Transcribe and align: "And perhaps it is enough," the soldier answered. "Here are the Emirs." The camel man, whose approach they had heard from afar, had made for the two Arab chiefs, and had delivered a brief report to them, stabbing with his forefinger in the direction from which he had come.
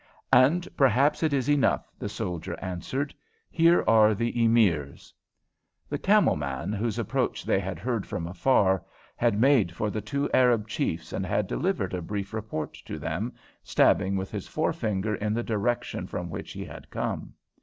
"And 0.33 0.67
perhaps 0.75 1.21
it 1.21 1.31
is 1.31 1.47
enough," 1.47 1.91
the 1.99 2.09
soldier 2.09 2.57
answered. 2.59 3.13
"Here 3.51 3.83
are 3.87 4.15
the 4.15 4.33
Emirs." 4.45 5.13
The 5.89 5.99
camel 5.99 6.35
man, 6.35 6.73
whose 6.73 6.97
approach 6.97 7.45
they 7.45 7.59
had 7.59 7.77
heard 7.77 8.07
from 8.07 8.25
afar, 8.25 8.83
had 9.15 9.39
made 9.39 9.71
for 9.71 9.91
the 9.91 10.01
two 10.01 10.27
Arab 10.33 10.67
chiefs, 10.67 11.13
and 11.13 11.23
had 11.23 11.45
delivered 11.45 11.93
a 11.93 12.01
brief 12.01 12.33
report 12.33 12.73
to 12.85 12.97
them, 12.97 13.33
stabbing 13.61 14.15
with 14.15 14.31
his 14.31 14.47
forefinger 14.47 15.13
in 15.13 15.35
the 15.35 15.43
direction 15.43 16.07
from 16.07 16.31
which 16.31 16.53
he 16.53 16.65
had 16.65 16.89
come. 16.89 17.35